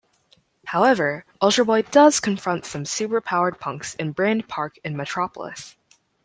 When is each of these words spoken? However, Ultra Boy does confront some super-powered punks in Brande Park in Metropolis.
However, 0.65 1.25
Ultra 1.43 1.63
Boy 1.63 1.81
does 1.83 2.19
confront 2.19 2.65
some 2.65 2.85
super-powered 2.85 3.59
punks 3.59 3.93
in 3.93 4.13
Brande 4.13 4.47
Park 4.49 4.79
in 4.83 4.97
Metropolis. 4.97 5.77